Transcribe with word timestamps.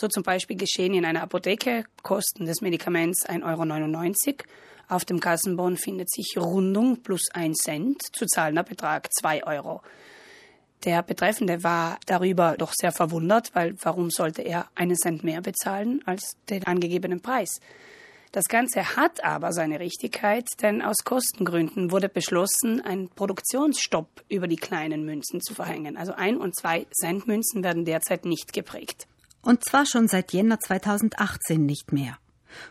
So 0.00 0.08
zum 0.08 0.22
Beispiel 0.22 0.56
geschehen 0.56 0.94
in 0.94 1.04
einer 1.04 1.20
Apotheke 1.20 1.84
Kosten 2.02 2.46
des 2.46 2.62
Medikaments 2.62 3.28
1,99 3.28 4.28
Euro. 4.28 4.34
Auf 4.88 5.04
dem 5.04 5.20
Kassenbon 5.20 5.76
findet 5.76 6.10
sich 6.10 6.38
Rundung 6.38 7.02
plus 7.02 7.28
1 7.34 7.58
Cent, 7.58 8.02
zu 8.10 8.24
zahlender 8.24 8.62
Betrag 8.62 9.12
2 9.12 9.44
Euro. 9.44 9.82
Der 10.84 11.02
Betreffende 11.02 11.62
war 11.64 11.98
darüber 12.06 12.54
doch 12.56 12.72
sehr 12.72 12.92
verwundert, 12.92 13.54
weil 13.54 13.74
warum 13.82 14.08
sollte 14.08 14.40
er 14.40 14.70
einen 14.74 14.96
Cent 14.96 15.22
mehr 15.22 15.42
bezahlen 15.42 16.00
als 16.06 16.32
den 16.48 16.66
angegebenen 16.66 17.20
Preis? 17.20 17.60
Das 18.32 18.46
Ganze 18.46 18.96
hat 18.96 19.22
aber 19.22 19.52
seine 19.52 19.80
Richtigkeit, 19.80 20.46
denn 20.62 20.80
aus 20.80 21.04
Kostengründen 21.04 21.90
wurde 21.90 22.08
beschlossen, 22.08 22.80
einen 22.80 23.10
Produktionsstopp 23.10 24.24
über 24.30 24.48
die 24.48 24.56
kleinen 24.56 25.04
Münzen 25.04 25.42
zu 25.42 25.54
verhängen. 25.54 25.98
Also 25.98 26.14
ein 26.14 26.38
und 26.38 26.56
zwei 26.56 26.86
Cent 26.90 27.26
Münzen 27.26 27.62
werden 27.62 27.84
derzeit 27.84 28.24
nicht 28.24 28.54
geprägt. 28.54 29.06
Und 29.42 29.64
zwar 29.64 29.86
schon 29.86 30.08
seit 30.08 30.32
Jänner 30.32 30.60
2018 30.60 31.64
nicht 31.64 31.92
mehr. 31.92 32.18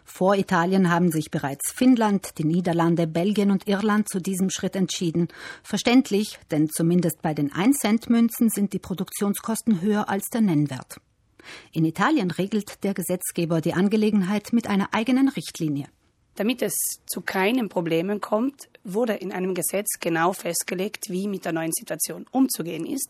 Vor 0.04 0.36
Italien 0.36 0.90
haben 0.90 1.12
sich 1.12 1.32
bereits 1.32 1.72
Finnland, 1.72 2.38
die 2.38 2.44
Niederlande, 2.44 3.08
Belgien 3.08 3.52
und 3.52 3.68
Irland 3.68 4.10
zu 4.10 4.20
diesem 4.20 4.50
Schritt 4.50 4.76
entschieden. 4.76 5.30
Verständlich, 5.64 6.38
denn 6.52 6.70
zumindest 6.70 7.22
bei 7.22 7.34
den 7.34 7.52
1-Cent-Münzen 7.52 8.50
sind 8.50 8.74
die 8.74 8.80
Produktionskosten 8.80 9.82
höher 9.82 10.10
als 10.10 10.28
der 10.30 10.42
Nennwert. 10.42 11.00
In 11.72 11.86
Italien 11.86 12.32
regelt 12.32 12.84
der 12.84 12.94
Gesetzgeber 12.94 13.62
die 13.62 13.74
Angelegenheit 13.74 14.54
mit 14.54 14.68
einer 14.68 14.90
eigenen 14.94 15.30
Richtlinie. 15.30 15.88
Damit 16.36 16.62
es 16.62 16.74
zu 17.06 17.22
keinen 17.22 17.70
Problemen 17.70 18.22
kommt, 18.22 18.70
wurde 18.84 19.14
in 19.14 19.32
einem 19.32 19.54
Gesetz 19.54 20.00
genau 20.00 20.32
festgelegt, 20.34 21.10
wie 21.10 21.28
mit 21.28 21.46
der 21.46 21.52
neuen 21.52 21.74
Situation 21.74 22.26
umzugehen 22.32 22.86
ist. 22.86 23.10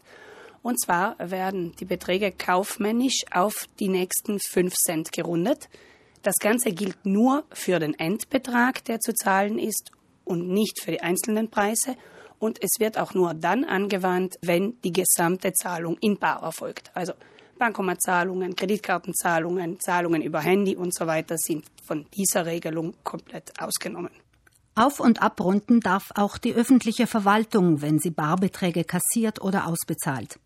Und 0.61 0.79
zwar 0.81 1.15
werden 1.19 1.73
die 1.79 1.85
Beträge 1.85 2.31
kaufmännisch 2.31 3.23
auf 3.31 3.67
die 3.79 3.87
nächsten 3.87 4.39
5 4.39 4.73
Cent 4.73 5.11
gerundet. 5.11 5.69
Das 6.21 6.35
Ganze 6.35 6.71
gilt 6.71 7.05
nur 7.05 7.45
für 7.51 7.79
den 7.79 7.97
Endbetrag, 7.97 8.83
der 8.85 8.99
zu 8.99 9.13
zahlen 9.13 9.57
ist 9.57 9.91
und 10.25 10.49
nicht 10.49 10.81
für 10.81 10.91
die 10.91 11.01
einzelnen 11.01 11.49
Preise. 11.49 11.95
Und 12.39 12.61
es 12.61 12.79
wird 12.79 12.97
auch 12.97 13.13
nur 13.13 13.33
dann 13.33 13.63
angewandt, 13.63 14.37
wenn 14.41 14.79
die 14.83 14.93
gesamte 14.93 15.53
Zahlung 15.53 15.97
in 16.01 16.17
Bar 16.17 16.43
erfolgt. 16.43 16.91
Also 16.93 17.13
Bankomatzahlungen, 17.57 18.55
Kreditkartenzahlungen, 18.55 19.79
Zahlungen 19.79 20.21
über 20.21 20.39
Handy 20.39 20.75
und 20.75 20.95
so 20.95 21.07
weiter 21.07 21.37
sind 21.37 21.65
von 21.85 22.05
dieser 22.15 22.45
Regelung 22.45 22.95
komplett 23.03 23.51
ausgenommen. 23.61 24.11
Auf- 24.75 25.01
und 25.01 25.21
abrunden 25.21 25.81
darf 25.81 26.11
auch 26.15 26.37
die 26.37 26.53
öffentliche 26.53 27.05
Verwaltung, 27.05 27.81
wenn 27.81 27.99
sie 27.99 28.11
Barbeträge 28.11 28.85
kassiert 28.85 29.41
oder 29.41 29.67
ausbezahlt. 29.67 30.39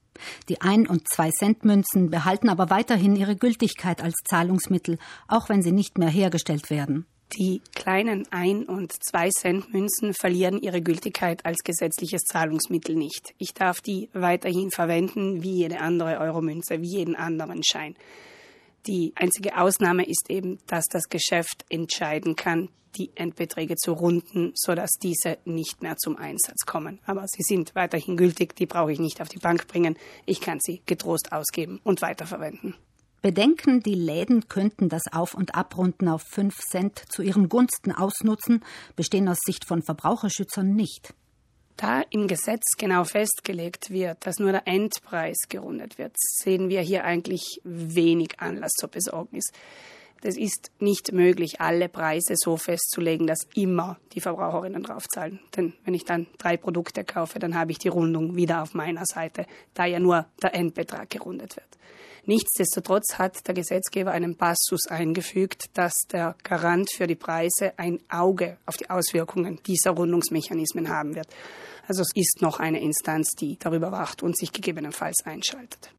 Die 0.50 0.62
Ein- 0.62 0.88
und 0.88 1.08
Zwei-Cent-Münzen 1.08 2.10
behalten 2.10 2.50
aber 2.50 2.70
weiterhin 2.70 3.16
ihre 3.16 3.36
Gültigkeit 3.36 4.02
als 4.02 4.16
Zahlungsmittel, 4.28 4.98
auch 5.28 5.50
wenn 5.50 5.62
sie 5.62 5.72
nicht 5.72 5.98
mehr 5.98 6.10
hergestellt 6.10 6.70
werden. 6.70 7.06
Die 7.40 7.62
kleinen 7.74 8.32
Ein- 8.32 8.66
und 8.66 8.94
Zwei-Cent-Münzen 8.94 10.14
verlieren 10.14 10.62
ihre 10.62 10.82
Gültigkeit 10.82 11.44
als 11.46 11.64
gesetzliches 11.64 12.22
Zahlungsmittel 12.22 12.96
nicht. 12.96 13.34
Ich 13.40 13.56
darf 13.56 13.82
die 13.82 14.10
weiterhin 14.14 14.70
verwenden 14.70 15.42
wie 15.42 15.54
jede 15.54 15.80
andere 15.80 16.20
Euromünze, 16.20 16.82
wie 16.82 16.98
jeden 16.98 17.16
anderen 17.16 17.64
Schein. 17.64 17.96
Die 18.86 19.14
einzige 19.16 19.58
Ausnahme 19.58 20.06
ist 20.06 20.30
eben, 20.30 20.60
dass 20.68 20.86
das 20.86 21.08
Geschäft 21.10 21.66
entscheiden 21.70 22.36
kann, 22.36 22.70
die 22.98 23.12
Endbeträge 23.16 23.76
zu 23.76 23.94
runden, 23.94 24.52
sodass 24.56 24.92
diese 25.02 25.38
nicht 25.46 25.82
mehr 25.82 25.98
zum 25.98 26.18
Einsatz 26.18 26.66
kommen. 26.66 27.00
Aber 27.06 27.26
sie 27.28 27.42
sind 27.42 27.76
weiterhin 27.76 28.18
gültig, 28.18 28.56
die 28.56 28.66
brauche 28.66 28.92
ich 28.92 29.00
nicht 29.00 29.22
auf 29.22 29.30
die 29.30 29.40
Bank 29.40 29.68
bringen. 29.68 29.98
Ich 30.26 30.42
kann 30.42 30.60
sie 30.62 30.82
getrost 30.86 31.32
ausgeben 31.32 31.80
und 31.84 32.02
weiterverwenden. 32.02 32.76
Bedenken, 33.22 33.80
die 33.80 33.96
Läden 33.96 34.50
könnten 34.50 34.90
das 34.90 35.04
Auf- 35.14 35.34
und 35.34 35.56
Abrunden 35.56 36.10
auf 36.10 36.24
5 36.24 36.60
Cent 36.60 37.04
zu 37.10 37.22
ihren 37.22 37.48
Gunsten 37.48 37.94
ausnutzen, 37.94 38.66
bestehen 38.98 39.30
aus 39.30 39.40
Sicht 39.46 39.66
von 39.66 39.82
Verbraucherschützern 39.82 40.76
nicht. 40.76 41.14
Da 41.84 42.02
im 42.12 42.30
Gesetz 42.30 42.78
genau 42.78 43.04
festgelegt 43.04 43.90
wird, 43.90 44.26
dass 44.26 44.40
nur 44.40 44.54
der 44.54 44.66
Endpreis 44.70 45.36
gerundet 45.50 45.98
wird, 45.98 46.16
sehen 46.18 46.70
wir 46.70 46.80
hier 46.80 47.04
eigentlich 47.04 47.60
wenig 47.66 48.40
Anlass 48.40 48.72
zur 48.72 48.88
Besorgnis. 48.88 49.52
Es 50.26 50.38
ist 50.38 50.72
nicht 50.80 51.12
möglich, 51.12 51.60
alle 51.60 51.90
Preise 51.90 52.36
so 52.36 52.58
festzulegen, 52.58 53.28
dass 53.28 53.48
immer 53.56 53.98
die 54.14 54.22
Verbraucherinnen 54.22 54.84
draufzahlen. 54.84 55.40
Denn 55.56 55.74
wenn 55.84 55.94
ich 55.94 56.06
dann 56.06 56.28
drei 56.38 56.58
Produkte 56.58 57.04
kaufe, 57.04 57.40
dann 57.40 57.56
habe 57.56 57.72
ich 57.72 57.80
die 57.80 57.90
Rundung 57.90 58.36
wieder 58.36 58.62
auf 58.62 58.74
meiner 58.74 59.06
Seite, 59.06 59.46
da 59.74 59.86
ja 59.86 60.00
nur 60.00 60.26
der 60.42 60.56
Endbetrag 60.56 61.10
gerundet 61.10 61.56
wird. 61.56 61.68
Nichtsdestotrotz 62.26 63.18
hat 63.18 63.46
der 63.48 63.54
Gesetzgeber 63.54 64.12
einen 64.12 64.38
Passus 64.38 64.88
eingefügt, 64.88 65.66
dass 65.74 65.94
der 66.10 66.36
Garant 66.44 66.90
für 66.90 67.06
die 67.06 67.16
Preise 67.16 67.74
ein 67.76 68.00
Auge 68.10 68.58
auf 68.66 68.78
die 68.78 68.90
Auswirkungen 68.90 69.60
dieser 69.68 69.92
Rundungsmechanismen 69.92 70.88
haben 70.88 71.16
wird. 71.16 71.28
Also 71.86 72.02
es 72.02 72.12
ist 72.16 72.42
noch 72.42 72.62
eine 72.62 72.82
Instanz, 72.82 73.32
die 73.32 73.58
darüber 73.60 73.92
wacht 73.92 74.24
und 74.24 74.38
sich 74.38 74.54
gegebenenfalls 74.54 75.26
einschaltet. 75.26 75.94